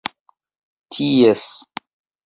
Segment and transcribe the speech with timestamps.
[0.91, 1.45] ties